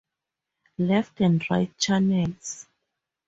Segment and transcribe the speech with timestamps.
[0.79, 2.65] Left and Right channels.